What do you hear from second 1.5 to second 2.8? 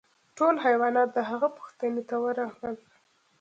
پوښتنې ته ورغلل.